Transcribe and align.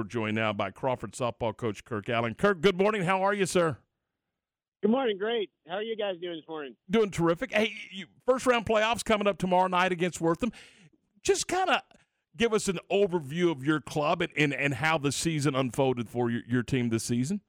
we're 0.00 0.04
joined 0.04 0.34
now 0.34 0.50
by 0.50 0.70
Crawford 0.70 1.12
softball 1.12 1.54
coach 1.54 1.84
Kirk 1.84 2.08
Allen. 2.08 2.34
Kirk, 2.34 2.62
good 2.62 2.78
morning. 2.78 3.02
How 3.02 3.20
are 3.20 3.34
you, 3.34 3.44
sir? 3.44 3.76
Good 4.80 4.90
morning. 4.90 5.18
Great. 5.18 5.50
How 5.68 5.74
are 5.74 5.82
you 5.82 5.94
guys 5.94 6.14
doing 6.22 6.36
this 6.36 6.48
morning? 6.48 6.74
Doing 6.88 7.10
terrific. 7.10 7.52
Hey, 7.52 7.74
you, 7.92 8.06
first 8.24 8.46
round 8.46 8.64
playoffs 8.64 9.04
coming 9.04 9.26
up 9.26 9.36
tomorrow 9.36 9.66
night 9.66 9.92
against 9.92 10.18
Wortham. 10.18 10.52
Just 11.22 11.48
kind 11.48 11.68
of 11.68 11.82
give 12.34 12.54
us 12.54 12.66
an 12.66 12.78
overview 12.90 13.52
of 13.52 13.62
your 13.62 13.82
club 13.82 14.22
and, 14.22 14.32
and, 14.38 14.54
and 14.54 14.72
how 14.72 14.96
the 14.96 15.12
season 15.12 15.54
unfolded 15.54 16.08
for 16.08 16.30
your, 16.30 16.40
your 16.48 16.62
team 16.62 16.88
this 16.88 17.04
season. 17.04 17.42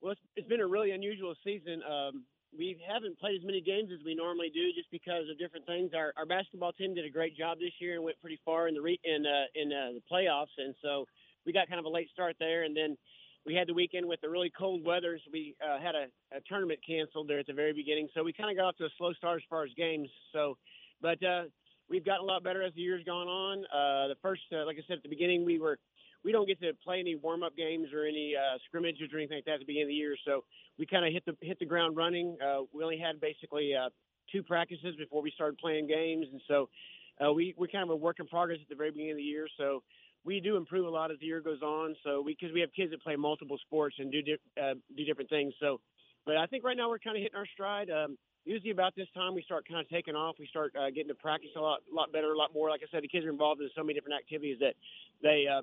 Well, 0.00 0.12
it's, 0.12 0.20
it's 0.36 0.48
been 0.48 0.60
a 0.60 0.66
really 0.68 0.92
unusual 0.92 1.34
season. 1.42 1.82
Um, 1.82 2.22
we 2.56 2.78
haven't 2.86 3.18
played 3.18 3.34
as 3.36 3.44
many 3.44 3.60
games 3.60 3.90
as 3.92 4.04
we 4.04 4.14
normally 4.14 4.52
do 4.54 4.72
just 4.76 4.92
because 4.92 5.28
of 5.28 5.38
different 5.40 5.66
things. 5.66 5.90
Our, 5.92 6.12
our 6.16 6.26
basketball 6.26 6.72
team 6.72 6.94
did 6.94 7.04
a 7.04 7.10
great 7.10 7.36
job 7.36 7.58
this 7.58 7.72
year 7.80 7.96
and 7.96 8.04
went 8.04 8.20
pretty 8.20 8.38
far 8.44 8.68
in 8.68 8.74
the 8.74 8.80
re, 8.80 9.00
in 9.02 9.24
uh, 9.26 9.46
in 9.56 9.72
uh, 9.72 9.98
the 9.98 10.02
playoffs, 10.06 10.54
and 10.58 10.72
so 10.80 11.06
we 11.46 11.52
got 11.52 11.68
kind 11.68 11.78
of 11.78 11.84
a 11.84 11.88
late 11.88 12.08
start 12.12 12.36
there. 12.38 12.64
And 12.64 12.76
then 12.76 12.96
we 13.44 13.54
had 13.54 13.66
the 13.68 13.74
weekend 13.74 14.06
with 14.06 14.20
the 14.20 14.30
really 14.30 14.52
cold 14.56 14.84
weather, 14.84 15.18
so 15.18 15.30
we 15.32 15.56
uh, 15.60 15.80
had 15.80 15.94
a, 15.94 16.06
a 16.36 16.40
tournament 16.48 16.80
canceled 16.86 17.28
there 17.28 17.40
at 17.40 17.46
the 17.46 17.52
very 17.52 17.72
beginning. 17.72 18.08
So 18.14 18.22
we 18.22 18.32
kind 18.32 18.50
of 18.50 18.56
got 18.56 18.68
off 18.68 18.76
to 18.76 18.84
a 18.84 18.90
slow 18.98 19.12
start 19.14 19.38
as 19.38 19.42
far 19.50 19.64
as 19.64 19.70
games. 19.76 20.08
So, 20.32 20.56
but 21.00 21.22
uh, 21.24 21.44
we've 21.88 22.04
gotten 22.04 22.22
a 22.22 22.26
lot 22.26 22.44
better 22.44 22.62
as 22.62 22.72
the 22.74 22.82
year's 22.82 23.04
gone 23.04 23.26
on. 23.26 23.64
Uh, 23.64 24.08
the 24.08 24.16
first, 24.22 24.42
uh, 24.52 24.64
like 24.64 24.76
I 24.76 24.82
said 24.86 24.98
at 24.98 25.02
the 25.02 25.08
beginning, 25.08 25.44
we 25.44 25.58
were 25.58 25.78
we 26.24 26.30
don't 26.30 26.46
get 26.46 26.60
to 26.60 26.72
play 26.84 27.00
any 27.00 27.16
warm 27.16 27.42
up 27.42 27.56
games 27.56 27.88
or 27.92 28.04
any 28.04 28.34
uh, 28.36 28.58
scrimmages 28.66 29.12
or 29.12 29.18
anything 29.18 29.38
like 29.38 29.44
that 29.46 29.54
at 29.54 29.60
the 29.60 29.66
beginning 29.66 29.86
of 29.86 29.88
the 29.88 29.94
year. 29.94 30.14
So 30.24 30.44
we 30.78 30.86
kind 30.86 31.04
of 31.04 31.12
hit 31.12 31.24
the 31.26 31.36
hit 31.44 31.58
the 31.58 31.66
ground 31.66 31.96
running. 31.96 32.36
Uh, 32.40 32.60
we 32.72 32.84
only 32.84 32.98
had 32.98 33.20
basically 33.20 33.74
uh, 33.74 33.88
two 34.30 34.42
practices 34.42 34.94
before 34.96 35.22
we 35.22 35.32
started 35.32 35.58
playing 35.58 35.88
games, 35.88 36.26
and 36.30 36.40
so 36.46 36.68
uh, 37.24 37.32
we 37.32 37.54
we 37.58 37.68
kind 37.68 37.82
of 37.82 37.90
a 37.90 37.96
work 37.96 38.20
in 38.20 38.26
progress 38.26 38.58
at 38.62 38.68
the 38.68 38.76
very 38.76 38.90
beginning 38.90 39.12
of 39.12 39.16
the 39.16 39.22
year. 39.22 39.48
So 39.58 39.82
we 40.24 40.40
do 40.40 40.56
improve 40.56 40.86
a 40.86 40.90
lot 40.90 41.10
as 41.10 41.18
the 41.18 41.26
year 41.26 41.40
goes 41.40 41.62
on. 41.62 41.96
So 42.04 42.22
because 42.26 42.48
we, 42.48 42.54
we, 42.54 42.60
have 42.60 42.72
kids 42.74 42.90
that 42.92 43.02
play 43.02 43.16
multiple 43.16 43.58
sports 43.66 43.96
and 43.98 44.10
do 44.10 44.22
di- 44.22 44.60
uh, 44.60 44.74
do 44.96 45.04
different 45.04 45.30
things. 45.30 45.52
So, 45.60 45.80
but 46.24 46.36
I 46.36 46.46
think 46.46 46.64
right 46.64 46.76
now 46.76 46.88
we're 46.88 46.98
kind 46.98 47.16
of 47.16 47.22
hitting 47.22 47.36
our 47.36 47.46
stride. 47.46 47.90
Um, 47.90 48.16
usually 48.44 48.70
about 48.70 48.94
this 48.96 49.08
time 49.14 49.34
we 49.34 49.42
start 49.42 49.66
kind 49.68 49.80
of 49.80 49.88
taking 49.88 50.14
off. 50.14 50.36
We 50.38 50.46
start 50.46 50.74
uh, 50.76 50.90
getting 50.90 51.08
to 51.08 51.14
practice 51.14 51.50
a 51.56 51.60
lot, 51.60 51.80
lot 51.92 52.12
better, 52.12 52.32
a 52.32 52.38
lot 52.38 52.54
more. 52.54 52.70
Like 52.70 52.82
I 52.82 52.90
said, 52.90 53.02
the 53.02 53.08
kids 53.08 53.26
are 53.26 53.30
involved 53.30 53.60
in 53.60 53.70
so 53.74 53.82
many 53.82 53.94
different 53.94 54.18
activities 54.18 54.58
that 54.60 54.74
they 55.22 55.46
uh, 55.50 55.62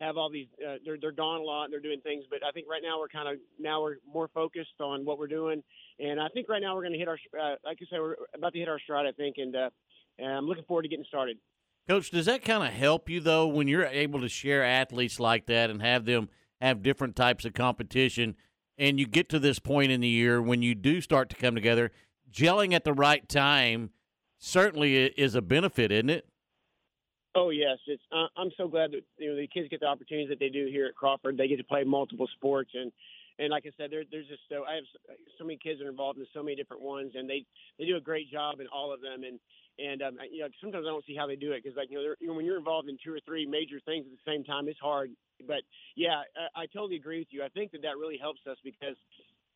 have 0.00 0.16
all 0.16 0.30
these. 0.30 0.46
Uh, 0.58 0.76
they're 0.84 0.98
they're 1.00 1.12
gone 1.12 1.40
a 1.40 1.44
lot 1.44 1.64
and 1.64 1.72
they're 1.72 1.80
doing 1.80 2.00
things. 2.00 2.24
But 2.28 2.40
I 2.46 2.50
think 2.50 2.66
right 2.68 2.82
now 2.82 2.98
we're 2.98 3.08
kind 3.08 3.28
of 3.28 3.36
now 3.58 3.82
we're 3.82 3.96
more 4.12 4.28
focused 4.34 4.80
on 4.80 5.04
what 5.04 5.18
we're 5.18 5.28
doing. 5.28 5.62
And 5.98 6.20
I 6.20 6.28
think 6.28 6.48
right 6.48 6.62
now 6.62 6.74
we're 6.74 6.82
going 6.82 6.94
to 6.94 6.98
hit 6.98 7.08
our. 7.08 7.18
Uh, 7.38 7.56
like 7.64 7.78
I 7.80 7.86
said, 7.90 8.00
we're 8.00 8.16
about 8.34 8.52
to 8.54 8.58
hit 8.58 8.68
our 8.68 8.80
stride. 8.80 9.06
I 9.06 9.12
think, 9.12 9.36
and, 9.38 9.54
uh, 9.54 9.70
and 10.18 10.32
I'm 10.32 10.46
looking 10.46 10.64
forward 10.64 10.82
to 10.82 10.88
getting 10.88 11.04
started. 11.06 11.38
Coach, 11.90 12.12
does 12.12 12.26
that 12.26 12.44
kind 12.44 12.62
of 12.62 12.72
help 12.72 13.10
you 13.10 13.18
though 13.18 13.48
when 13.48 13.66
you're 13.66 13.84
able 13.84 14.20
to 14.20 14.28
share 14.28 14.62
athletes 14.62 15.18
like 15.18 15.46
that 15.46 15.70
and 15.70 15.82
have 15.82 16.04
them 16.04 16.28
have 16.60 16.84
different 16.84 17.16
types 17.16 17.44
of 17.44 17.52
competition, 17.52 18.36
and 18.78 19.00
you 19.00 19.08
get 19.08 19.28
to 19.30 19.40
this 19.40 19.58
point 19.58 19.90
in 19.90 20.00
the 20.00 20.06
year 20.06 20.40
when 20.40 20.62
you 20.62 20.76
do 20.76 21.00
start 21.00 21.28
to 21.30 21.34
come 21.34 21.56
together, 21.56 21.90
gelling 22.30 22.74
at 22.74 22.84
the 22.84 22.92
right 22.92 23.28
time 23.28 23.90
certainly 24.38 25.04
is 25.04 25.34
a 25.34 25.42
benefit, 25.42 25.90
isn't 25.90 26.10
it? 26.10 26.28
Oh 27.34 27.50
yes, 27.50 27.78
it's. 27.88 28.04
Uh, 28.12 28.26
I'm 28.36 28.52
so 28.56 28.68
glad 28.68 28.92
that 28.92 29.02
you 29.18 29.30
know 29.30 29.36
the 29.36 29.48
kids 29.48 29.68
get 29.68 29.80
the 29.80 29.86
opportunities 29.86 30.28
that 30.28 30.38
they 30.38 30.48
do 30.48 30.68
here 30.70 30.86
at 30.86 30.94
Crawford. 30.94 31.36
They 31.36 31.48
get 31.48 31.56
to 31.56 31.64
play 31.64 31.82
multiple 31.82 32.28
sports, 32.36 32.70
and 32.72 32.92
and 33.40 33.50
like 33.50 33.64
I 33.66 33.72
said, 33.76 33.90
there, 33.90 34.04
there's 34.10 34.28
just 34.28 34.42
so 34.48 34.64
I 34.68 34.76
have 34.76 34.84
so 35.38 35.44
many 35.44 35.56
kids 35.56 35.80
that 35.80 35.86
are 35.86 35.90
involved 35.90 36.18
in 36.18 36.26
so 36.34 36.42
many 36.42 36.56
different 36.56 36.82
ones, 36.82 37.12
and 37.14 37.28
they 37.28 37.44
they 37.78 37.86
do 37.86 37.96
a 37.96 38.00
great 38.00 38.30
job 38.30 38.60
in 38.60 38.66
all 38.68 38.92
of 38.92 39.00
them. 39.00 39.24
And 39.24 39.40
and 39.80 40.02
um, 40.02 40.18
you 40.30 40.40
know, 40.40 40.48
sometimes 40.60 40.84
I 40.86 40.90
don't 40.90 41.04
see 41.06 41.16
how 41.16 41.26
they 41.26 41.36
do 41.36 41.52
it 41.52 41.64
because, 41.64 41.76
like, 41.76 41.90
you 41.90 41.96
know, 41.96 42.14
you 42.20 42.28
know, 42.28 42.34
when 42.34 42.44
you're 42.44 42.58
involved 42.58 42.88
in 42.88 42.98
two 43.02 43.12
or 43.12 43.20
three 43.24 43.46
major 43.46 43.80
things 43.86 44.04
at 44.04 44.12
the 44.12 44.30
same 44.30 44.44
time, 44.44 44.68
it's 44.68 44.78
hard. 44.78 45.10
But 45.46 45.62
yeah, 45.96 46.22
I, 46.54 46.62
I 46.62 46.66
totally 46.66 46.96
agree 46.96 47.18
with 47.20 47.32
you. 47.32 47.42
I 47.42 47.48
think 47.48 47.72
that 47.72 47.82
that 47.82 47.96
really 47.96 48.18
helps 48.20 48.40
us 48.48 48.58
because 48.62 48.96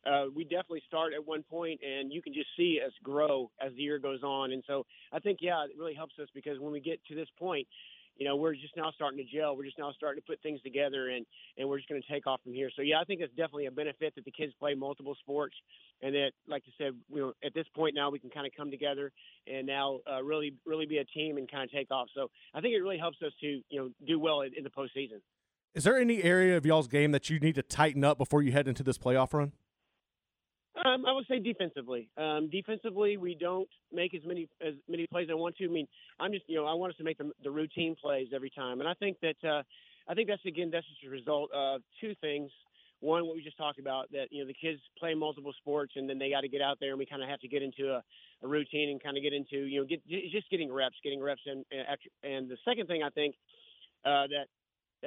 uh, 0.05 0.25
we 0.35 0.43
definitely 0.43 0.83
start 0.87 1.13
at 1.13 1.25
one 1.25 1.43
point, 1.43 1.79
and 1.85 2.11
you 2.11 2.21
can 2.21 2.33
just 2.33 2.47
see 2.57 2.79
us 2.85 2.93
grow 3.03 3.51
as 3.61 3.71
the 3.75 3.83
year 3.83 3.99
goes 3.99 4.23
on. 4.23 4.51
And 4.51 4.63
so 4.65 4.85
I 5.13 5.19
think, 5.19 5.39
yeah, 5.41 5.63
it 5.63 5.77
really 5.77 5.95
helps 5.95 6.15
us 6.19 6.27
because 6.33 6.59
when 6.59 6.71
we 6.71 6.79
get 6.79 6.99
to 7.05 7.15
this 7.15 7.29
point, 7.37 7.67
you 8.17 8.25
know, 8.25 8.35
we're 8.35 8.53
just 8.53 8.75
now 8.77 8.91
starting 8.95 9.17
to 9.17 9.25
gel. 9.25 9.57
We're 9.57 9.65
just 9.65 9.77
now 9.77 9.91
starting 9.95 10.21
to 10.21 10.25
put 10.25 10.41
things 10.41 10.61
together, 10.61 11.09
and 11.09 11.25
and 11.57 11.67
we're 11.67 11.77
just 11.77 11.89
going 11.89 12.01
to 12.01 12.07
take 12.07 12.27
off 12.27 12.41
from 12.43 12.53
here. 12.53 12.69
So 12.75 12.81
yeah, 12.81 12.99
I 12.99 13.03
think 13.03 13.21
it's 13.21 13.33
definitely 13.35 13.65
a 13.65 13.71
benefit 13.71 14.15
that 14.15 14.25
the 14.25 14.31
kids 14.31 14.53
play 14.59 14.73
multiple 14.73 15.15
sports, 15.19 15.55
and 16.01 16.15
that, 16.15 16.31
like 16.47 16.63
you 16.65 16.73
said, 16.77 16.93
you 17.09 17.21
know, 17.21 17.33
at 17.43 17.53
this 17.53 17.65
point 17.75 17.95
now 17.95 18.09
we 18.09 18.19
can 18.19 18.29
kind 18.29 18.47
of 18.47 18.53
come 18.55 18.71
together 18.71 19.11
and 19.47 19.67
now 19.67 19.99
uh, 20.11 20.23
really 20.23 20.53
really 20.65 20.85
be 20.85 20.97
a 20.97 21.05
team 21.05 21.37
and 21.37 21.49
kind 21.49 21.63
of 21.63 21.71
take 21.71 21.91
off. 21.91 22.07
So 22.15 22.29
I 22.53 22.61
think 22.61 22.73
it 22.73 22.79
really 22.79 22.97
helps 22.97 23.17
us 23.21 23.31
to 23.41 23.47
you 23.47 23.79
know 23.79 23.89
do 24.07 24.19
well 24.19 24.41
in, 24.41 24.51
in 24.57 24.63
the 24.63 24.69
postseason. 24.69 25.19
Is 25.73 25.83
there 25.83 25.97
any 25.97 26.23
area 26.23 26.55
of 26.55 26.65
y'all's 26.65 26.87
game 26.87 27.11
that 27.11 27.29
you 27.29 27.39
need 27.39 27.55
to 27.55 27.63
tighten 27.63 28.03
up 28.05 28.17
before 28.17 28.41
you 28.41 28.53
head 28.53 28.67
into 28.67 28.81
this 28.81 28.97
playoff 28.97 29.33
run? 29.33 29.51
Um, 30.83 31.05
I 31.05 31.13
would 31.13 31.25
say 31.27 31.39
defensively. 31.39 32.09
Um, 32.17 32.49
defensively, 32.51 33.15
we 33.17 33.35
don't 33.35 33.69
make 33.93 34.13
as 34.13 34.21
many 34.25 34.49
as 34.65 34.73
many 34.89 35.07
plays 35.07 35.27
as 35.29 35.31
I 35.31 35.35
want 35.35 35.55
to. 35.57 35.65
I 35.65 35.69
mean, 35.69 35.87
I'm 36.19 36.31
just 36.31 36.43
you 36.47 36.57
know 36.57 36.65
I 36.65 36.73
want 36.73 36.91
us 36.91 36.97
to 36.97 37.03
make 37.03 37.17
the, 37.17 37.31
the 37.43 37.51
routine 37.51 37.95
plays 38.01 38.27
every 38.35 38.49
time, 38.49 38.81
and 38.81 38.89
I 38.89 38.93
think 38.93 39.17
that 39.21 39.37
uh, 39.47 39.63
I 40.09 40.13
think 40.13 40.27
that's 40.27 40.45
again 40.45 40.69
that's 40.71 40.85
just 40.87 41.05
a 41.05 41.09
result 41.09 41.49
of 41.53 41.81
two 42.01 42.13
things. 42.19 42.51
One, 42.99 43.25
what 43.25 43.35
we 43.35 43.43
just 43.43 43.57
talked 43.57 43.79
about, 43.79 44.11
that 44.11 44.27
you 44.31 44.41
know 44.41 44.47
the 44.47 44.53
kids 44.53 44.81
play 44.99 45.13
multiple 45.13 45.53
sports, 45.57 45.93
and 45.95 46.09
then 46.09 46.17
they 46.17 46.29
got 46.29 46.41
to 46.41 46.49
get 46.49 46.61
out 46.61 46.77
there, 46.79 46.89
and 46.89 46.99
we 46.99 47.05
kind 47.05 47.23
of 47.23 47.29
have 47.29 47.39
to 47.41 47.47
get 47.47 47.61
into 47.61 47.91
a, 47.91 48.03
a 48.43 48.47
routine 48.47 48.89
and 48.89 49.01
kind 49.01 49.15
of 49.15 49.23
get 49.23 49.33
into 49.33 49.67
you 49.67 49.79
know 49.79 49.85
get 49.85 50.05
just 50.07 50.49
getting 50.49 50.71
reps, 50.71 50.95
getting 51.03 51.21
reps, 51.21 51.41
and 51.45 51.63
and 52.23 52.49
the 52.49 52.57
second 52.65 52.87
thing 52.87 53.01
I 53.01 53.09
think 53.11 53.35
uh, 54.03 54.27
that 54.27 54.47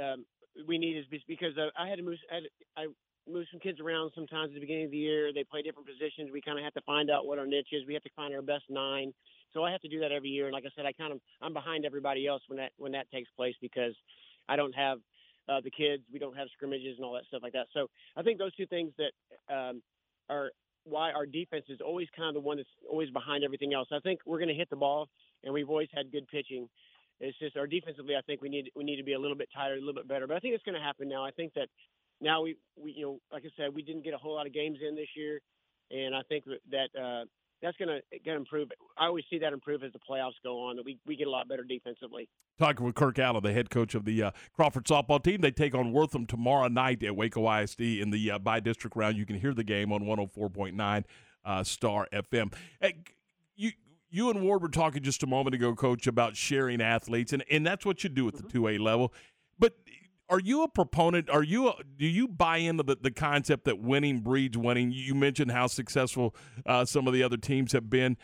um, 0.02 0.24
we 0.66 0.78
need 0.78 0.96
is 0.96 1.04
because 1.26 1.56
uh, 1.58 1.68
I 1.78 1.88
had 1.88 1.96
to 1.96 2.02
move. 2.02 2.18
I, 2.30 2.34
had, 2.34 2.44
I 2.76 2.86
move 3.30 3.46
some 3.50 3.60
kids 3.60 3.80
around 3.80 4.12
sometimes 4.14 4.50
at 4.50 4.54
the 4.54 4.60
beginning 4.60 4.86
of 4.86 4.90
the 4.90 4.98
year. 4.98 5.32
They 5.32 5.44
play 5.44 5.62
different 5.62 5.86
positions. 5.86 6.30
We 6.32 6.40
kind 6.40 6.58
of 6.58 6.64
have 6.64 6.74
to 6.74 6.82
find 6.82 7.10
out 7.10 7.26
what 7.26 7.38
our 7.38 7.46
niche 7.46 7.72
is. 7.72 7.86
We 7.86 7.94
have 7.94 8.02
to 8.02 8.10
find 8.16 8.34
our 8.34 8.42
best 8.42 8.64
nine. 8.68 9.12
So 9.52 9.64
I 9.64 9.72
have 9.72 9.80
to 9.82 9.88
do 9.88 10.00
that 10.00 10.12
every 10.12 10.28
year. 10.28 10.46
And 10.46 10.52
like 10.52 10.64
I 10.64 10.70
said, 10.76 10.86
I 10.86 10.92
kind 10.92 11.12
of 11.12 11.20
I'm 11.40 11.52
behind 11.52 11.84
everybody 11.84 12.26
else 12.26 12.42
when 12.48 12.58
that 12.58 12.72
when 12.76 12.92
that 12.92 13.10
takes 13.10 13.30
place 13.36 13.54
because 13.60 13.94
I 14.48 14.56
don't 14.56 14.74
have 14.74 14.98
uh, 15.48 15.60
the 15.62 15.70
kids. 15.70 16.02
We 16.12 16.18
don't 16.18 16.36
have 16.36 16.48
scrimmages 16.52 16.96
and 16.96 17.04
all 17.04 17.14
that 17.14 17.24
stuff 17.28 17.42
like 17.42 17.52
that. 17.54 17.66
So 17.72 17.88
I 18.16 18.22
think 18.22 18.38
those 18.38 18.54
two 18.54 18.66
things 18.66 18.92
that 18.98 19.12
um, 19.54 19.82
are 20.28 20.50
why 20.84 21.12
our 21.12 21.26
defense 21.26 21.64
is 21.68 21.80
always 21.84 22.08
kind 22.16 22.28
of 22.28 22.34
the 22.34 22.46
one 22.46 22.56
that's 22.56 22.68
always 22.90 23.10
behind 23.10 23.44
everything 23.44 23.74
else. 23.74 23.88
I 23.92 24.00
think 24.00 24.20
we're 24.26 24.38
going 24.38 24.48
to 24.48 24.54
hit 24.54 24.70
the 24.70 24.76
ball, 24.76 25.08
and 25.44 25.52
we've 25.52 25.68
always 25.68 25.88
had 25.94 26.12
good 26.12 26.26
pitching. 26.28 26.68
It's 27.20 27.38
just 27.38 27.56
our 27.56 27.66
defensively. 27.66 28.16
I 28.16 28.22
think 28.22 28.42
we 28.42 28.48
need 28.48 28.70
we 28.76 28.84
need 28.84 28.96
to 28.96 29.02
be 29.02 29.14
a 29.14 29.18
little 29.18 29.36
bit 29.36 29.48
tighter, 29.54 29.74
a 29.74 29.78
little 29.78 29.94
bit 29.94 30.08
better. 30.08 30.26
But 30.26 30.36
I 30.36 30.40
think 30.40 30.54
it's 30.54 30.64
going 30.64 30.76
to 30.76 30.80
happen 30.80 31.08
now. 31.08 31.24
I 31.24 31.30
think 31.30 31.52
that 31.54 31.68
now 32.20 32.42
we, 32.42 32.56
we 32.76 32.92
you 32.92 33.04
know 33.04 33.20
like 33.32 33.44
I 33.44 33.50
said 33.56 33.74
we 33.74 33.82
didn't 33.82 34.04
get 34.04 34.14
a 34.14 34.18
whole 34.18 34.34
lot 34.34 34.46
of 34.46 34.54
games 34.54 34.78
in 34.86 34.94
this 34.96 35.08
year, 35.16 35.40
and 35.90 36.14
I 36.14 36.22
think 36.28 36.44
that 36.70 36.88
uh, 37.00 37.24
that's 37.62 37.76
going 37.76 38.00
to 38.24 38.34
improve. 38.34 38.68
I 38.96 39.06
always 39.06 39.24
see 39.30 39.38
that 39.38 39.52
improve 39.52 39.82
as 39.82 39.92
the 39.92 39.98
playoffs 39.98 40.32
go 40.42 40.60
on. 40.60 40.76
That 40.76 40.84
we, 40.84 40.98
we 41.06 41.16
get 41.16 41.26
a 41.26 41.30
lot 41.30 41.48
better 41.48 41.64
defensively. 41.64 42.28
Talking 42.58 42.86
with 42.86 42.94
Kirk 42.94 43.18
Allen, 43.18 43.42
the 43.42 43.52
head 43.52 43.70
coach 43.70 43.94
of 43.94 44.04
the 44.04 44.22
uh, 44.22 44.30
Crawford 44.52 44.84
softball 44.84 45.22
team, 45.22 45.40
they 45.40 45.50
take 45.50 45.74
on 45.74 45.92
Wortham 45.92 46.26
tomorrow 46.26 46.68
night 46.68 47.02
at 47.02 47.16
Waco 47.16 47.50
ISD 47.50 47.80
in 47.80 48.10
the 48.10 48.32
uh, 48.32 48.38
bi-district 48.38 48.96
round. 48.96 49.16
You 49.16 49.26
can 49.26 49.38
hear 49.38 49.54
the 49.54 49.64
game 49.64 49.92
on 49.92 50.02
104.9 50.02 51.04
uh, 51.44 51.64
Star 51.64 52.08
FM. 52.12 52.52
Hey, 52.80 52.96
you 53.56 53.72
you 54.10 54.30
and 54.30 54.42
Ward 54.42 54.62
were 54.62 54.68
talking 54.68 55.02
just 55.02 55.22
a 55.22 55.26
moment 55.26 55.54
ago, 55.54 55.74
Coach, 55.74 56.06
about 56.06 56.34
sharing 56.34 56.80
athletes, 56.80 57.32
and, 57.32 57.44
and 57.50 57.66
that's 57.66 57.84
what 57.84 58.02
you 58.02 58.10
do 58.10 58.26
at 58.28 58.34
the 58.34 58.42
two 58.42 58.68
A 58.68 58.78
level. 58.78 59.12
But 59.58 59.74
are 60.28 60.40
you 60.40 60.62
a 60.62 60.68
proponent? 60.68 61.30
Are 61.30 61.42
you 61.42 61.68
a, 61.68 61.74
do 61.96 62.06
you 62.06 62.28
buy 62.28 62.58
into 62.58 62.82
the, 62.82 62.96
the 63.00 63.10
concept 63.10 63.64
that 63.64 63.78
winning 63.78 64.20
breeds 64.20 64.58
winning? 64.58 64.90
You 64.92 65.14
mentioned 65.14 65.50
how 65.50 65.66
successful 65.66 66.34
uh, 66.66 66.84
some 66.84 67.06
of 67.06 67.14
the 67.14 67.22
other 67.22 67.36
teams 67.36 67.72
have 67.72 67.88
been 67.88 68.16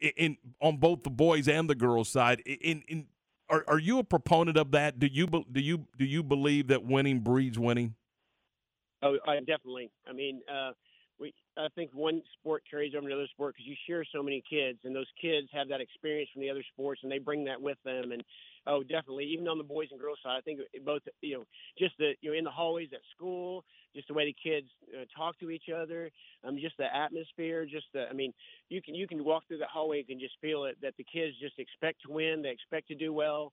in, 0.00 0.12
in, 0.16 0.36
on 0.60 0.76
both 0.76 1.02
the 1.02 1.10
boys 1.10 1.48
and 1.48 1.68
the 1.68 1.74
girls 1.74 2.08
side. 2.08 2.40
In, 2.40 2.82
in 2.88 3.06
are, 3.48 3.64
are 3.66 3.78
you 3.78 3.98
a 3.98 4.04
proponent 4.04 4.56
of 4.56 4.70
that? 4.70 4.98
Do 4.98 5.06
you 5.06 5.26
do 5.26 5.60
you 5.60 5.86
do 5.98 6.04
you 6.04 6.22
believe 6.22 6.68
that 6.68 6.84
winning 6.84 7.20
breeds 7.20 7.58
winning? 7.58 7.94
Oh, 9.02 9.18
I 9.26 9.38
definitely. 9.40 9.90
I 10.08 10.12
mean, 10.12 10.40
uh, 10.48 10.70
we 11.18 11.34
I 11.58 11.66
think 11.74 11.90
one 11.92 12.22
sport 12.38 12.62
carries 12.70 12.94
over 12.94 13.08
to 13.08 13.14
another 13.14 13.28
sport 13.32 13.54
because 13.54 13.66
you 13.66 13.76
share 13.86 14.04
so 14.14 14.22
many 14.22 14.42
kids, 14.48 14.78
and 14.84 14.94
those 14.94 15.10
kids 15.20 15.48
have 15.52 15.68
that 15.68 15.80
experience 15.80 16.30
from 16.32 16.42
the 16.42 16.50
other 16.50 16.64
sports, 16.72 17.00
and 17.02 17.10
they 17.10 17.18
bring 17.18 17.44
that 17.44 17.60
with 17.60 17.78
them. 17.84 18.12
And 18.12 18.22
oh, 18.66 18.82
definitely, 18.82 19.24
even 19.26 19.48
on 19.48 19.58
the 19.58 19.64
boys 19.64 19.88
and 19.90 20.00
girls 20.00 20.18
side, 20.22 20.36
I 20.38 20.40
think 20.40 20.60
both 20.84 21.02
you 21.20 21.38
know 21.38 21.44
just 21.78 21.94
the 21.98 22.12
you 22.20 22.30
know 22.30 22.38
in 22.38 22.44
the 22.44 22.50
hallways 22.50 22.90
at 22.92 23.00
school, 23.14 23.64
just 23.94 24.08
the 24.08 24.14
way 24.14 24.26
the 24.26 24.36
kids 24.42 24.68
uh, 24.94 25.04
talk 25.16 25.38
to 25.40 25.50
each 25.50 25.68
other, 25.74 26.10
um, 26.44 26.56
just 26.60 26.76
the 26.78 26.94
atmosphere, 26.94 27.66
just 27.66 27.86
the 27.92 28.08
I 28.08 28.12
mean, 28.12 28.32
you 28.68 28.82
can 28.82 28.94
you 28.94 29.06
can 29.06 29.24
walk 29.24 29.44
through 29.48 29.58
the 29.58 29.66
hallway 29.66 29.98
and 29.98 30.08
can 30.08 30.20
just 30.20 30.34
feel 30.40 30.64
it 30.64 30.76
that 30.82 30.94
the 30.96 31.04
kids 31.04 31.36
just 31.40 31.58
expect 31.58 32.02
to 32.06 32.12
win, 32.12 32.42
they 32.42 32.50
expect 32.50 32.88
to 32.88 32.94
do 32.94 33.12
well. 33.12 33.52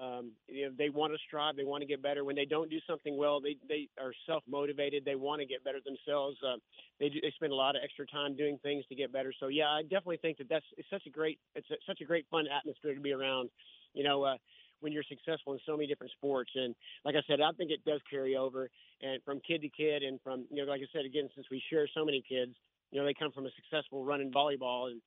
Um, 0.00 0.32
you 0.46 0.66
know, 0.66 0.74
they 0.76 0.90
want 0.90 1.14
to 1.14 1.18
strive. 1.26 1.56
They 1.56 1.64
want 1.64 1.80
to 1.80 1.86
get 1.86 2.02
better. 2.02 2.22
When 2.22 2.36
they 2.36 2.44
don't 2.44 2.68
do 2.68 2.78
something 2.86 3.16
well, 3.16 3.40
they 3.40 3.56
they 3.66 3.88
are 3.98 4.12
self 4.26 4.44
motivated. 4.46 5.04
They 5.04 5.14
want 5.14 5.40
to 5.40 5.46
get 5.46 5.64
better 5.64 5.78
themselves. 5.84 6.36
Uh, 6.46 6.56
they 7.00 7.08
do, 7.08 7.20
they 7.22 7.32
spend 7.34 7.52
a 7.52 7.56
lot 7.56 7.76
of 7.76 7.82
extra 7.82 8.06
time 8.06 8.36
doing 8.36 8.58
things 8.62 8.84
to 8.88 8.94
get 8.94 9.10
better. 9.10 9.32
So 9.40 9.48
yeah, 9.48 9.68
I 9.68 9.82
definitely 9.82 10.18
think 10.18 10.36
that 10.38 10.48
that's 10.50 10.66
it's 10.76 10.88
such 10.90 11.06
a 11.06 11.10
great 11.10 11.38
it's 11.54 11.70
a, 11.70 11.76
such 11.86 12.00
a 12.02 12.04
great 12.04 12.26
fun 12.30 12.44
atmosphere 12.46 12.94
to 12.94 13.00
be 13.00 13.12
around. 13.12 13.48
You 13.96 14.04
know, 14.04 14.22
uh, 14.22 14.36
when 14.80 14.92
you're 14.92 15.02
successful 15.08 15.52
in 15.52 15.58
so 15.66 15.76
many 15.76 15.86
different 15.86 16.12
sports. 16.12 16.50
And 16.54 16.74
like 17.04 17.16
I 17.16 17.22
said, 17.26 17.40
I 17.40 17.50
think 17.56 17.70
it 17.70 17.84
does 17.84 18.00
carry 18.08 18.36
over 18.36 18.70
and 19.02 19.22
from 19.24 19.40
kid 19.40 19.62
to 19.62 19.68
kid, 19.68 20.02
and 20.02 20.20
from 20.22 20.46
you 20.50 20.64
know, 20.64 20.70
like 20.70 20.80
I 20.80 20.86
said 20.92 21.04
again, 21.04 21.28
since 21.34 21.46
we 21.50 21.62
share 21.70 21.88
so 21.94 22.04
many 22.04 22.22
kids, 22.28 22.52
you 22.90 23.00
know, 23.00 23.06
they 23.06 23.14
come 23.14 23.32
from 23.32 23.46
a 23.46 23.50
successful 23.56 24.04
run 24.04 24.20
in 24.20 24.30
volleyball 24.30 24.90
and 24.90 25.00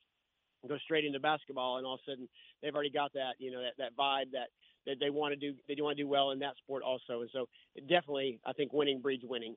go 0.68 0.78
straight 0.84 1.06
into 1.06 1.20
basketball, 1.20 1.78
and 1.78 1.86
all 1.86 1.96
of 1.96 2.00
a 2.08 2.12
sudden 2.12 2.28
they've 2.62 2.74
already 2.74 2.92
got 2.92 3.14
that 3.14 3.34
you 3.40 3.52
know 3.52 3.62
that 3.62 3.74
that 3.78 3.96
vibe 3.98 4.32
that 4.32 4.50
that 4.86 4.98
they 5.00 5.10
want 5.10 5.34
to 5.34 5.40
do 5.40 5.58
they 5.68 5.82
want 5.82 5.98
to 5.98 6.04
do 6.04 6.08
well 6.08 6.32
in 6.32 6.40
that 6.40 6.58
sport 6.58 6.84
also. 6.84 7.22
And 7.22 7.30
so 7.32 7.48
definitely, 7.88 8.40
I 8.46 8.54
think 8.54 8.74
winning 8.74 9.02
breeds 9.02 9.24
winning. 9.26 9.56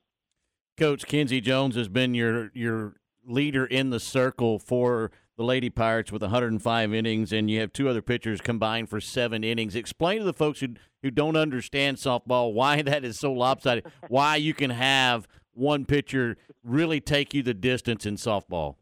Coach 0.79 1.07
Kenzie 1.07 1.41
Jones 1.41 1.77
has 1.77 1.89
been 1.89 2.15
your 2.15 2.51
your 2.55 2.95
leader 3.27 3.67
in 3.67 3.91
the 3.91 4.01
circle 4.01 4.59
for 4.59 5.11
the 5.37 5.45
Lady 5.45 5.71
Pirates 5.71 6.13
with 6.13 6.23
105 6.23 6.95
innings, 6.95 7.33
and 7.33 7.51
you 7.51 7.61
have 7.61 7.73
two 7.73 7.89
other 7.89 8.03
pitchers 8.03 8.41
combined 8.41 8.89
for 8.89 9.01
seven 9.01 9.43
innings. 9.43 9.75
Explain 9.75 10.19
to 10.19 10.25
the 10.25 10.33
folks 10.33 10.61
who 10.61 10.69
who 11.03 11.11
don't 11.11 11.37
understand 11.37 11.97
softball 11.97 12.53
why 12.53 12.83
that 12.83 13.05
is 13.05 13.19
so 13.19 13.33
lopsided. 13.33 13.87
why 14.09 14.37
you 14.37 14.55
can 14.55 14.71
have 14.71 15.27
one 15.55 15.85
pitcher 15.85 16.37
really 16.63 17.01
take 17.01 17.35
you 17.35 17.43
the 17.43 17.55
distance 17.55 18.07
in 18.07 18.17
softball. 18.17 18.77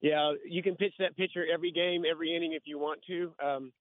Yeah, 0.00 0.34
you 0.46 0.62
can 0.62 0.76
pitch 0.76 0.94
that 0.98 1.16
pitcher 1.16 1.44
every 1.52 1.72
game, 1.72 2.04
every 2.08 2.34
inning 2.34 2.52
if 2.52 2.62
you 2.66 2.78
want 2.78 3.00
to. 3.06 3.32
Um, 3.44 3.72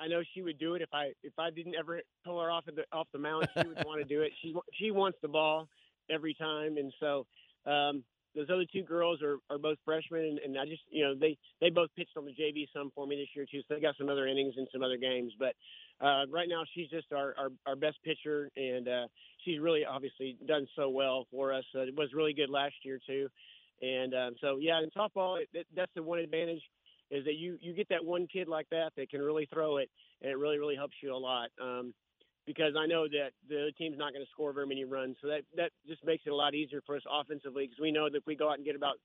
I 0.00 0.08
know 0.08 0.22
she 0.34 0.42
would 0.42 0.58
do 0.58 0.74
it 0.74 0.82
if 0.82 0.88
I 0.92 1.12
if 1.22 1.34
I 1.38 1.50
didn't 1.50 1.74
ever 1.78 2.00
pull 2.24 2.40
her 2.40 2.50
off 2.50 2.66
of 2.66 2.76
the 2.76 2.84
off 2.92 3.06
the 3.12 3.18
mound. 3.18 3.48
She 3.56 3.66
would 3.66 3.84
want 3.84 4.00
to 4.00 4.04
do 4.04 4.22
it. 4.22 4.32
She 4.40 4.54
she 4.74 4.90
wants 4.90 5.18
the 5.20 5.28
ball 5.28 5.68
every 6.10 6.34
time, 6.34 6.76
and 6.78 6.92
so 6.98 7.26
um, 7.70 8.02
those 8.34 8.48
other 8.50 8.64
two 8.70 8.82
girls 8.82 9.20
are, 9.22 9.36
are 9.50 9.58
both 9.58 9.78
freshmen, 9.84 10.20
and, 10.24 10.38
and 10.38 10.58
I 10.58 10.64
just 10.64 10.82
you 10.90 11.04
know 11.04 11.14
they 11.14 11.36
they 11.60 11.70
both 11.70 11.90
pitched 11.96 12.16
on 12.16 12.24
the 12.24 12.32
JV 12.32 12.66
some 12.74 12.90
for 12.94 13.06
me 13.06 13.16
this 13.16 13.28
year 13.34 13.46
too, 13.50 13.60
so 13.68 13.74
they 13.74 13.80
got 13.80 13.96
some 13.98 14.08
other 14.08 14.26
innings 14.26 14.54
in 14.56 14.66
some 14.72 14.82
other 14.82 14.96
games. 14.96 15.32
But 15.38 15.54
uh, 16.00 16.26
right 16.30 16.48
now 16.48 16.64
she's 16.74 16.88
just 16.88 17.12
our, 17.12 17.34
our 17.38 17.48
our 17.66 17.76
best 17.76 17.98
pitcher, 18.04 18.50
and 18.56 18.88
uh, 18.88 19.06
she's 19.44 19.60
really 19.60 19.84
obviously 19.84 20.36
done 20.46 20.66
so 20.76 20.88
well 20.88 21.26
for 21.30 21.52
us. 21.52 21.64
Uh, 21.74 21.80
it 21.80 21.96
was 21.96 22.08
really 22.14 22.32
good 22.32 22.50
last 22.50 22.74
year 22.82 22.98
too, 23.06 23.28
and 23.82 24.14
um, 24.14 24.34
so 24.40 24.58
yeah, 24.60 24.80
in 24.82 24.90
softball 24.90 25.40
it, 25.40 25.48
it, 25.52 25.66
that's 25.74 25.92
the 25.94 26.02
one 26.02 26.18
advantage 26.18 26.62
is 27.10 27.24
that 27.26 27.34
you 27.34 27.58
you 27.60 27.74
get 27.74 27.88
that 27.90 28.04
one 28.04 28.26
kid 28.26 28.48
like 28.48 28.66
that 28.70 28.92
that 28.96 29.10
can 29.10 29.20
really 29.20 29.46
throw 29.52 29.76
it, 29.76 29.90
and 30.22 30.30
it 30.30 30.38
really 30.38 30.58
really 30.58 30.76
helps 30.76 30.94
you 31.02 31.14
a 31.14 31.16
lot. 31.16 31.50
Um, 31.60 31.92
because 32.46 32.74
I 32.78 32.86
know 32.86 33.06
that 33.08 33.30
the 33.48 33.70
team's 33.78 33.98
not 33.98 34.12
going 34.12 34.24
to 34.24 34.30
score 34.30 34.52
very 34.52 34.66
many 34.66 34.84
runs, 34.84 35.16
so 35.20 35.28
that 35.28 35.42
that 35.56 35.70
just 35.86 36.04
makes 36.04 36.24
it 36.26 36.30
a 36.30 36.36
lot 36.36 36.54
easier 36.54 36.82
for 36.84 36.96
us 36.96 37.02
offensively 37.10 37.66
because 37.66 37.80
we 37.80 37.92
know 37.92 38.08
that 38.10 38.16
if 38.16 38.26
we 38.26 38.34
go 38.34 38.50
out 38.50 38.56
and 38.56 38.64
get 38.64 38.76
about 38.76 38.96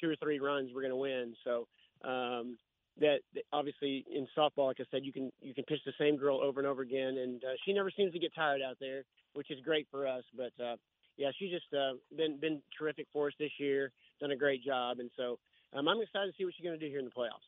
two 0.00 0.10
or 0.10 0.16
three 0.16 0.38
runs, 0.38 0.70
we're 0.74 0.82
going 0.82 0.90
to 0.90 0.96
win. 0.96 1.34
So 1.44 1.66
um, 2.08 2.58
that, 3.00 3.18
that 3.34 3.44
obviously 3.52 4.04
in 4.12 4.26
softball, 4.36 4.68
like 4.68 4.80
I 4.80 4.84
said, 4.90 5.04
you 5.04 5.12
can 5.12 5.30
you 5.40 5.54
can 5.54 5.64
pitch 5.64 5.80
the 5.84 5.92
same 5.98 6.16
girl 6.16 6.40
over 6.40 6.60
and 6.60 6.66
over 6.66 6.82
again, 6.82 7.18
and 7.18 7.42
uh, 7.42 7.54
she 7.64 7.72
never 7.72 7.90
seems 7.90 8.12
to 8.12 8.18
get 8.18 8.34
tired 8.34 8.60
out 8.62 8.76
there, 8.80 9.04
which 9.34 9.50
is 9.50 9.58
great 9.64 9.86
for 9.90 10.06
us. 10.06 10.24
But 10.36 10.52
uh, 10.62 10.76
yeah, 11.16 11.30
she's 11.38 11.50
just 11.50 11.72
uh, 11.74 11.94
been 12.16 12.38
been 12.38 12.62
terrific 12.78 13.06
for 13.12 13.28
us 13.28 13.34
this 13.38 13.52
year, 13.58 13.90
done 14.20 14.30
a 14.30 14.36
great 14.36 14.64
job, 14.64 14.98
and 15.00 15.10
so 15.16 15.38
um, 15.72 15.88
I'm 15.88 16.00
excited 16.00 16.30
to 16.30 16.36
see 16.38 16.44
what 16.44 16.54
she's 16.56 16.64
going 16.64 16.78
to 16.78 16.84
do 16.84 16.90
here 16.90 17.00
in 17.00 17.04
the 17.04 17.10
playoffs. 17.10 17.46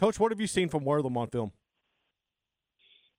Coach, 0.00 0.18
what 0.18 0.32
have 0.32 0.40
you 0.40 0.46
seen 0.46 0.68
from 0.68 0.84
Wortham 0.84 1.16
on 1.16 1.28
film? 1.28 1.52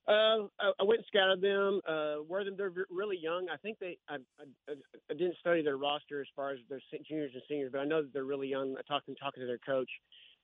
Uh, 0.07 0.51
I, 0.59 0.71
I 0.79 0.83
went 0.83 0.99
and 0.99 1.07
scouted 1.07 1.41
them. 1.41 1.79
Uh, 1.87 2.23
Wortham, 2.27 2.55
they're 2.57 2.73
really 2.89 3.17
young. 3.17 3.47
I 3.51 3.57
think 3.57 3.79
they. 3.79 3.97
I, 4.09 4.15
I, 4.39 4.73
I 5.09 5.13
didn't 5.13 5.37
study 5.39 5.61
their 5.63 5.77
roster 5.77 6.19
as 6.19 6.27
far 6.35 6.51
as 6.51 6.59
their 6.69 6.81
juniors 7.07 7.31
and 7.33 7.43
seniors, 7.47 7.71
but 7.71 7.79
I 7.79 7.85
know 7.85 8.01
that 8.01 8.11
they're 8.13 8.25
really 8.25 8.49
young. 8.49 8.75
I 8.77 8.81
talked 8.81 9.09
talking 9.19 9.41
to 9.41 9.47
their 9.47 9.59
coach. 9.59 9.89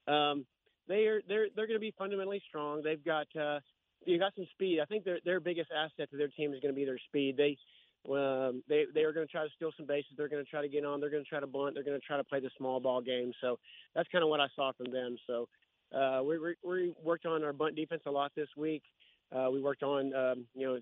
Um, 0.07 0.45
they 0.87 1.05
are 1.07 1.21
they're 1.27 1.47
they're 1.55 1.67
going 1.67 1.75
to 1.75 1.81
be 1.81 1.93
fundamentally 1.97 2.41
strong. 2.47 2.81
They've 2.83 3.03
got 3.03 3.27
uh, 3.39 3.59
you 4.05 4.17
got 4.17 4.33
some 4.35 4.47
speed. 4.51 4.79
I 4.81 4.85
think 4.85 5.03
their 5.03 5.19
their 5.25 5.39
biggest 5.39 5.71
asset 5.71 6.09
to 6.11 6.17
their 6.17 6.29
team 6.29 6.53
is 6.53 6.59
going 6.61 6.73
to 6.73 6.79
be 6.79 6.85
their 6.85 6.99
speed. 7.07 7.35
They 7.35 7.57
um, 8.09 8.63
they 8.69 8.85
they 8.93 9.01
are 9.01 9.11
going 9.11 9.27
to 9.27 9.31
try 9.31 9.43
to 9.43 9.53
steal 9.55 9.71
some 9.75 9.85
bases. 9.85 10.11
They're 10.15 10.29
going 10.29 10.43
to 10.43 10.49
try 10.49 10.61
to 10.61 10.69
get 10.69 10.85
on. 10.85 11.01
They're 11.01 11.09
going 11.09 11.23
to 11.23 11.29
try 11.29 11.41
to 11.41 11.47
bunt. 11.47 11.75
They're 11.75 11.83
going 11.83 11.99
to 11.99 12.05
try 12.05 12.17
to 12.17 12.23
play 12.23 12.39
the 12.39 12.49
small 12.57 12.79
ball 12.79 13.01
game. 13.01 13.33
So 13.41 13.59
that's 13.93 14.07
kind 14.09 14.23
of 14.23 14.29
what 14.29 14.39
I 14.39 14.47
saw 14.55 14.71
from 14.71 14.91
them. 14.91 15.17
So 15.27 15.47
uh, 15.95 16.23
we, 16.23 16.39
we 16.39 16.55
we 16.63 16.93
worked 17.03 17.25
on 17.25 17.43
our 17.43 17.53
bunt 17.53 17.75
defense 17.75 18.03
a 18.05 18.11
lot 18.11 18.31
this 18.35 18.49
week. 18.57 18.83
Uh, 19.35 19.49
we 19.51 19.61
worked 19.61 19.83
on 19.83 20.13
um, 20.13 20.45
you 20.55 20.67
know 20.67 20.79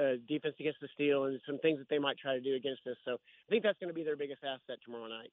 uh, 0.00 0.16
defense 0.28 0.54
against 0.58 0.80
the 0.80 0.88
steal 0.94 1.24
and 1.24 1.40
some 1.46 1.58
things 1.58 1.78
that 1.78 1.88
they 1.88 1.98
might 1.98 2.18
try 2.18 2.34
to 2.34 2.40
do 2.40 2.54
against 2.54 2.86
us. 2.86 2.96
So 3.04 3.12
I 3.12 3.48
think 3.50 3.62
that's 3.62 3.78
going 3.78 3.88
to 3.88 3.94
be 3.94 4.04
their 4.04 4.16
biggest 4.16 4.42
asset 4.42 4.78
tomorrow 4.84 5.08
night. 5.08 5.30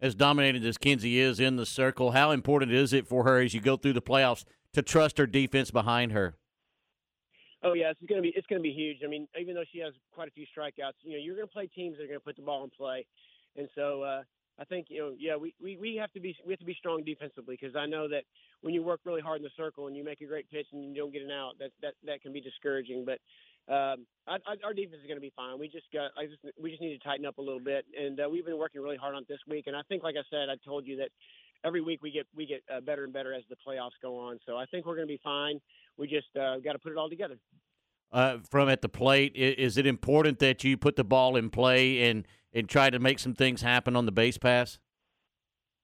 As 0.00 0.14
dominated 0.14 0.64
as 0.64 0.76
Kinsey 0.76 1.18
is 1.20 1.40
in 1.40 1.56
the 1.56 1.66
circle, 1.66 2.10
how 2.12 2.30
important 2.30 2.72
is 2.72 2.92
it 2.92 3.06
for 3.06 3.24
her 3.24 3.40
as 3.40 3.54
you 3.54 3.60
go 3.60 3.76
through 3.76 3.92
the 3.92 4.02
playoffs 4.02 4.44
to 4.72 4.82
trust 4.82 5.18
her 5.18 5.26
defense 5.26 5.70
behind 5.70 6.12
her? 6.12 6.36
Oh 7.62 7.72
yeah, 7.72 7.90
it's 7.90 8.00
going 8.06 8.22
to 8.22 8.22
be 8.22 8.32
it's 8.36 8.46
going 8.46 8.60
to 8.60 8.62
be 8.62 8.72
huge. 8.72 8.98
I 9.02 9.08
mean, 9.08 9.26
even 9.40 9.54
though 9.54 9.64
she 9.72 9.78
has 9.78 9.94
quite 10.12 10.28
a 10.28 10.32
few 10.32 10.44
strikeouts, 10.46 11.00
you 11.02 11.12
know, 11.12 11.18
you're 11.18 11.36
going 11.36 11.48
to 11.48 11.52
play 11.52 11.66
teams 11.66 11.96
that 11.96 12.04
are 12.04 12.08
going 12.08 12.18
to 12.18 12.24
put 12.24 12.36
the 12.36 12.42
ball 12.42 12.64
in 12.64 12.70
play, 12.70 13.06
and 13.56 13.68
so 13.74 14.02
uh, 14.02 14.22
I 14.58 14.64
think 14.64 14.86
you 14.88 14.98
know, 14.98 15.12
yeah, 15.18 15.36
we, 15.36 15.54
we, 15.60 15.76
we 15.76 15.96
have 15.96 16.12
to 16.12 16.20
be 16.20 16.36
we 16.46 16.52
have 16.52 16.60
to 16.60 16.66
be 16.66 16.76
strong 16.78 17.02
defensively 17.04 17.56
because 17.60 17.74
I 17.74 17.86
know 17.86 18.08
that 18.08 18.22
when 18.60 18.72
you 18.72 18.82
work 18.82 19.00
really 19.04 19.20
hard 19.20 19.38
in 19.38 19.42
the 19.42 19.50
circle 19.56 19.88
and 19.88 19.96
you 19.96 20.04
make 20.04 20.20
a 20.20 20.26
great 20.26 20.48
pitch 20.50 20.66
and 20.72 20.94
you 20.94 21.02
don't 21.02 21.12
get 21.12 21.22
an 21.22 21.30
out, 21.30 21.58
that 21.58 21.70
that 21.82 21.94
that 22.06 22.22
can 22.22 22.32
be 22.32 22.40
discouraging. 22.40 23.04
But 23.04 23.18
um, 23.72 24.06
I, 24.28 24.36
I, 24.46 24.54
our 24.64 24.74
defense 24.74 25.00
is 25.02 25.08
going 25.08 25.16
to 25.16 25.24
be 25.24 25.32
fine. 25.34 25.58
We 25.58 25.68
just 25.68 25.86
got 25.92 26.12
I 26.16 26.26
just 26.26 26.38
we 26.60 26.70
just 26.70 26.82
need 26.82 26.96
to 26.96 27.04
tighten 27.04 27.26
up 27.26 27.38
a 27.38 27.42
little 27.42 27.60
bit, 27.60 27.84
and 27.98 28.20
uh, 28.20 28.28
we've 28.30 28.44
been 28.44 28.58
working 28.58 28.80
really 28.80 28.96
hard 28.96 29.14
on 29.14 29.22
it 29.22 29.28
this 29.28 29.40
week. 29.48 29.64
And 29.66 29.74
I 29.74 29.82
think, 29.88 30.02
like 30.02 30.16
I 30.16 30.24
said, 30.30 30.48
I 30.48 30.54
told 30.64 30.86
you 30.86 30.96
that 30.98 31.08
every 31.64 31.80
week 31.80 32.02
we 32.02 32.12
get 32.12 32.26
we 32.36 32.46
get 32.46 32.62
uh, 32.72 32.80
better 32.80 33.04
and 33.04 33.12
better 33.12 33.34
as 33.34 33.42
the 33.50 33.56
playoffs 33.66 33.98
go 34.02 34.18
on. 34.18 34.38
So 34.46 34.56
I 34.56 34.66
think 34.66 34.86
we're 34.86 34.96
going 34.96 35.08
to 35.08 35.12
be 35.12 35.20
fine. 35.24 35.60
We 35.96 36.06
just 36.06 36.28
uh, 36.36 36.58
got 36.58 36.72
to 36.74 36.78
put 36.78 36.92
it 36.92 36.98
all 36.98 37.08
together. 37.08 37.36
Uh, 38.12 38.38
from 38.48 38.68
at 38.68 38.80
the 38.80 38.88
plate, 38.88 39.34
is 39.34 39.76
it 39.76 39.86
important 39.86 40.38
that 40.38 40.62
you 40.62 40.76
put 40.76 40.94
the 40.94 41.02
ball 41.02 41.34
in 41.36 41.50
play 41.50 42.08
and 42.08 42.24
and 42.54 42.68
try 42.68 42.88
to 42.88 42.98
make 42.98 43.18
some 43.18 43.34
things 43.34 43.62
happen 43.62 43.96
on 43.96 44.06
the 44.06 44.12
base 44.12 44.38
paths? 44.38 44.78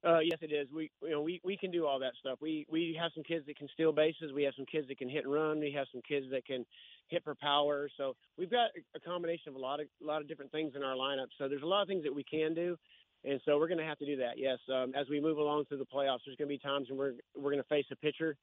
Uh, 0.03 0.21
yes, 0.21 0.39
it 0.41 0.51
is. 0.51 0.67
We 0.75 0.91
you 1.03 1.11
know 1.11 1.21
we, 1.21 1.43
we 1.45 1.59
can 1.59 1.71
do 1.71 1.87
all 1.87 1.99
that 1.99 2.13
stuff. 2.19 2.39
We 2.41 2.67
we 2.71 2.97
have 2.99 3.11
some 3.15 3.23
kids 3.23 3.45
that 3.47 3.59
can 3.59 3.69
steal 3.75 3.93
bases. 3.93 4.33
We 4.35 4.45
have 4.45 4.55
some 4.57 4.65
kids 4.65 4.89
that 4.89 4.97
can 4.97 5.11
hit 5.11 5.25
and 5.25 5.33
run. 5.33 5.61
We 5.61 5.73
have 5.73 5.89
some 5.93 6.01
kids 6.09 6.27
that 6.31 6.47
can 6.47 6.65
hit 7.09 7.23
for 7.23 7.35
power. 7.35 7.91
So 7.99 8.17
we've 8.39 8.51
got 8.51 8.71
a 8.97 9.01
combination 9.01 9.51
of 9.51 9.57
a 9.57 9.59
lot 9.59 9.79
of 9.79 9.89
a 10.03 10.07
lot 10.07 10.23
of 10.23 10.29
different 10.29 10.53
things 10.53 10.73
in 10.75 10.83
our 10.83 10.95
lineup. 10.95 11.27
So 11.37 11.49
there's 11.49 11.63
a 11.63 11.67
lot 11.67 11.83
of 11.83 11.89
things 11.89 12.03
that 12.05 12.15
we 12.15 12.25
can 12.25 12.55
do, 12.55 12.79
and 13.25 13.43
so 13.45 13.59
we're 13.59 13.69
going 13.69 13.79
to 13.79 13.85
have 13.85 13.99
to 13.99 14.07
do 14.07 14.17
that. 14.17 14.39
Yes, 14.39 14.59
um, 14.73 14.93
as 14.99 15.07
we 15.11 15.21
move 15.21 15.37
along 15.37 15.67
through 15.67 15.79
the 15.79 15.85
playoffs, 15.85 16.21
there's 16.25 16.37
going 16.39 16.49
to 16.49 16.55
be 16.55 16.59
times 16.59 16.89
when 16.89 16.99
we're 16.99 17.13
we're 17.37 17.51
going 17.51 17.63
to 17.63 17.69
face 17.69 17.87
a 17.93 17.97
pitcher 17.97 18.39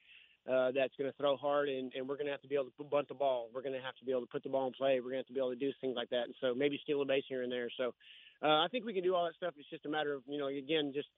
uh, 0.48 0.72
that's 0.72 0.96
going 0.98 1.12
to 1.12 1.18
throw 1.18 1.36
hard, 1.36 1.68
and, 1.70 1.92
and 1.94 2.08
we're 2.08 2.16
going 2.16 2.26
to 2.26 2.32
have 2.32 2.42
to 2.42 2.48
be 2.48 2.56
able 2.56 2.66
to 2.66 2.84
bunt 2.84 3.08
the 3.08 3.14
ball. 3.14 3.50
We're 3.54 3.62
going 3.62 3.76
to 3.76 3.82
have 3.82 3.96
to 4.00 4.06
be 4.06 4.12
able 4.12 4.22
to 4.22 4.28
put 4.28 4.44
the 4.44 4.50
ball 4.50 4.68
in 4.68 4.74
play. 4.74 5.00
We're 5.00 5.12
going 5.12 5.24
to 5.24 5.28
have 5.28 5.28
to 5.28 5.34
be 5.34 5.40
able 5.40 5.52
to 5.52 5.60
do 5.60 5.72
things 5.82 5.96
like 5.96 6.10
that, 6.12 6.24
and 6.24 6.36
so 6.40 6.56
maybe 6.56 6.80
steal 6.84 7.02
a 7.02 7.06
base 7.06 7.26
here 7.28 7.44
and 7.44 7.52
there. 7.52 7.70
So 7.78 7.94
uh, 8.42 8.64
I 8.64 8.68
think 8.72 8.86
we 8.86 8.94
can 8.94 9.04
do 9.04 9.16
all 9.16 9.26
that 9.26 9.36
stuff. 9.36 9.54
It's 9.58 9.70
just 9.70 9.86
a 9.86 9.90
matter 9.90 10.14
of 10.14 10.22
you 10.28 10.38
know 10.38 10.48
again 10.48 10.92
just 10.94 11.10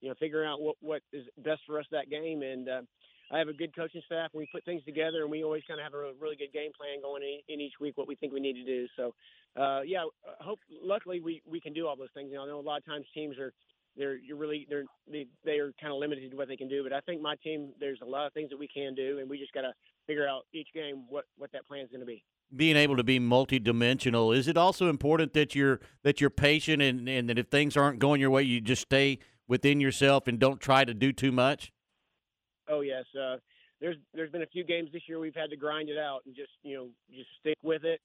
you 0.00 0.08
know 0.08 0.14
figuring 0.20 0.48
out 0.48 0.60
what 0.60 0.76
what 0.80 1.02
is 1.12 1.24
best 1.38 1.62
for 1.66 1.78
us 1.78 1.86
that 1.92 2.10
game. 2.10 2.42
And 2.42 2.68
uh, 2.68 2.82
I 3.32 3.38
have 3.38 3.48
a 3.48 3.52
good 3.52 3.74
coaching 3.74 4.02
staff. 4.04 4.30
We 4.34 4.46
put 4.52 4.64
things 4.64 4.84
together, 4.84 5.22
and 5.22 5.30
we 5.30 5.44
always 5.44 5.62
kind 5.66 5.80
of 5.80 5.84
have 5.84 5.94
a 5.94 6.12
really 6.20 6.36
good 6.36 6.52
game 6.52 6.70
plan 6.76 7.00
going 7.00 7.22
in, 7.22 7.54
in 7.54 7.60
each 7.60 7.80
week. 7.80 7.96
What 7.96 8.08
we 8.08 8.16
think 8.16 8.32
we 8.32 8.40
need 8.40 8.54
to 8.54 8.64
do. 8.64 8.86
So 8.96 9.14
uh, 9.60 9.80
yeah, 9.80 10.04
hope 10.40 10.60
luckily 10.82 11.20
we 11.20 11.42
we 11.48 11.60
can 11.60 11.72
do 11.72 11.86
all 11.86 11.96
those 11.96 12.12
things. 12.14 12.28
You 12.30 12.36
know, 12.36 12.44
I 12.44 12.48
know 12.48 12.60
a 12.60 12.60
lot 12.60 12.78
of 12.78 12.84
times 12.84 13.06
teams 13.14 13.38
are 13.38 13.52
they're 13.96 14.16
you're 14.16 14.36
really 14.36 14.66
they're 14.68 14.84
they, 15.10 15.26
they 15.44 15.58
are 15.58 15.72
kind 15.80 15.92
of 15.92 15.98
limited 15.98 16.30
to 16.30 16.36
what 16.36 16.48
they 16.48 16.56
can 16.56 16.68
do. 16.68 16.82
But 16.82 16.92
I 16.92 17.00
think 17.00 17.20
my 17.20 17.36
team 17.36 17.72
there's 17.78 18.00
a 18.02 18.06
lot 18.06 18.26
of 18.26 18.32
things 18.32 18.50
that 18.50 18.58
we 18.58 18.68
can 18.68 18.94
do, 18.94 19.18
and 19.18 19.28
we 19.28 19.38
just 19.38 19.52
got 19.52 19.62
to 19.62 19.72
figure 20.06 20.28
out 20.28 20.46
each 20.52 20.68
game 20.74 21.04
what 21.08 21.24
what 21.36 21.52
that 21.52 21.66
plan 21.66 21.80
is 21.80 21.90
going 21.90 22.00
to 22.00 22.06
be. 22.06 22.22
Being 22.54 22.76
able 22.76 22.96
to 22.96 23.04
be 23.04 23.18
multidimensional 23.18 24.36
is 24.36 24.48
it 24.48 24.56
also 24.56 24.88
important 24.88 25.32
that 25.34 25.54
you're 25.54 25.80
that 26.02 26.20
you're 26.20 26.30
patient 26.30 26.82
and 26.82 27.08
and 27.08 27.28
that 27.28 27.38
if 27.38 27.48
things 27.48 27.76
aren't 27.76 27.98
going 27.98 28.20
your 28.20 28.30
way, 28.30 28.42
you 28.42 28.60
just 28.60 28.82
stay 28.82 29.18
within 29.48 29.80
yourself 29.80 30.26
and 30.26 30.38
don't 30.38 30.60
try 30.60 30.84
to 30.84 30.94
do 30.94 31.12
too 31.12 31.32
much. 31.32 31.72
Oh 32.68 32.80
yes, 32.80 33.04
uh, 33.18 33.36
there's 33.80 33.96
there's 34.14 34.30
been 34.30 34.42
a 34.42 34.46
few 34.46 34.64
games 34.64 34.90
this 34.92 35.02
year 35.06 35.18
we've 35.18 35.34
had 35.34 35.50
to 35.50 35.56
grind 35.56 35.88
it 35.88 35.98
out 35.98 36.20
and 36.26 36.34
just 36.34 36.50
you 36.62 36.76
know 36.76 36.88
just 37.14 37.28
stick 37.40 37.58
with 37.62 37.84
it 37.84 38.00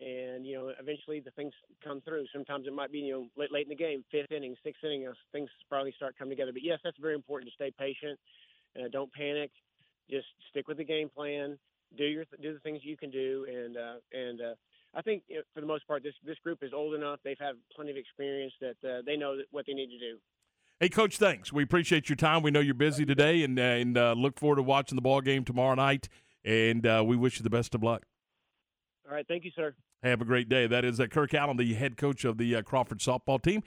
and 0.00 0.46
you 0.46 0.54
know 0.56 0.72
eventually 0.80 1.20
the 1.20 1.30
things 1.32 1.52
come 1.82 2.00
through. 2.00 2.24
Sometimes 2.32 2.66
it 2.66 2.72
might 2.72 2.92
be 2.92 2.98
you 2.98 3.12
know 3.12 3.26
late, 3.36 3.52
late 3.52 3.66
in 3.66 3.70
the 3.70 3.76
game, 3.76 4.04
fifth 4.10 4.32
inning, 4.32 4.56
sixth 4.64 4.82
inning, 4.84 5.06
things 5.32 5.48
probably 5.68 5.92
start 5.96 6.16
coming 6.18 6.30
together. 6.30 6.52
But 6.52 6.62
yes, 6.62 6.78
that's 6.82 6.98
very 6.98 7.14
important 7.14 7.50
to 7.50 7.54
stay 7.54 7.72
patient. 7.78 8.18
Uh, 8.76 8.88
don't 8.90 9.12
panic. 9.12 9.50
Just 10.10 10.26
stick 10.50 10.68
with 10.68 10.78
the 10.78 10.84
game 10.84 11.08
plan. 11.08 11.58
Do 11.96 12.04
your 12.04 12.24
do 12.42 12.52
the 12.52 12.60
things 12.60 12.80
you 12.82 12.96
can 12.96 13.10
do, 13.10 13.46
and 13.48 13.76
uh, 13.76 13.94
and 14.12 14.40
uh, 14.40 14.54
I 14.94 15.02
think 15.02 15.22
you 15.28 15.36
know, 15.36 15.42
for 15.54 15.60
the 15.60 15.66
most 15.66 15.86
part 15.86 16.02
this 16.02 16.14
this 16.24 16.38
group 16.42 16.58
is 16.62 16.72
old 16.74 16.94
enough. 16.94 17.20
They've 17.24 17.38
had 17.38 17.54
plenty 17.74 17.90
of 17.90 17.96
experience 17.96 18.52
that 18.60 18.76
uh, 18.88 19.02
they 19.06 19.16
know 19.16 19.36
what 19.50 19.66
they 19.66 19.74
need 19.74 19.90
to 19.90 19.98
do. 19.98 20.18
Hey, 20.80 20.88
Coach, 20.88 21.18
thanks. 21.18 21.52
We 21.52 21.62
appreciate 21.62 22.08
your 22.08 22.16
time. 22.16 22.42
We 22.42 22.50
know 22.50 22.60
you're 22.60 22.74
busy 22.74 23.06
today, 23.06 23.44
and 23.44 23.58
uh, 23.58 23.62
and 23.62 23.96
uh, 23.96 24.12
look 24.14 24.38
forward 24.38 24.56
to 24.56 24.62
watching 24.62 24.96
the 24.96 25.02
ball 25.02 25.20
game 25.20 25.44
tomorrow 25.44 25.74
night. 25.74 26.08
And 26.44 26.86
uh, 26.86 27.02
we 27.06 27.16
wish 27.16 27.38
you 27.38 27.42
the 27.42 27.50
best 27.50 27.74
of 27.74 27.82
luck. 27.82 28.04
All 29.08 29.14
right. 29.14 29.26
Thank 29.26 29.44
you, 29.44 29.50
sir. 29.54 29.74
Have 30.02 30.20
a 30.20 30.24
great 30.24 30.48
day. 30.48 30.66
That 30.66 30.84
is 30.84 31.00
uh, 31.00 31.06
Kirk 31.06 31.32
Allen, 31.34 31.56
the 31.56 31.74
head 31.74 31.96
coach 31.96 32.24
of 32.24 32.36
the 32.36 32.56
uh, 32.56 32.62
Crawford 32.62 32.98
softball 32.98 33.42
team. 33.42 33.62